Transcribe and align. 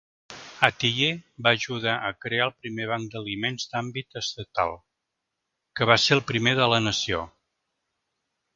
Atiyeh 0.67 1.17
va 1.47 1.51
ajudar 1.57 1.93
a 2.07 2.09
crear 2.25 2.47
el 2.49 2.53
primer 2.63 2.87
banc 2.93 3.05
d'aliments 3.13 3.69
d'àmbit 3.75 4.19
estatal, 4.23 4.75
que 5.81 5.89
va 5.91 5.99
ser 6.07 6.19
el 6.19 6.25
primer 6.33 6.55
de 6.63 6.71
la 6.75 6.81
nació. 6.89 7.23